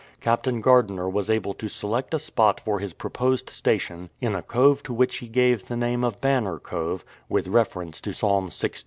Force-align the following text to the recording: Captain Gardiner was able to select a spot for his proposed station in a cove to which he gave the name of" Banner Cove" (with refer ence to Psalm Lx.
Captain 0.19 0.61
Gardiner 0.61 1.07
was 1.07 1.29
able 1.29 1.53
to 1.53 1.67
select 1.67 2.15
a 2.15 2.17
spot 2.17 2.59
for 2.59 2.79
his 2.79 2.91
proposed 2.91 3.51
station 3.51 4.09
in 4.19 4.33
a 4.33 4.41
cove 4.41 4.81
to 4.81 4.93
which 4.93 5.17
he 5.17 5.27
gave 5.27 5.67
the 5.67 5.77
name 5.77 6.03
of" 6.03 6.19
Banner 6.21 6.57
Cove" 6.57 7.05
(with 7.29 7.47
refer 7.47 7.83
ence 7.83 8.01
to 8.01 8.11
Psalm 8.11 8.49
Lx. 8.49 8.79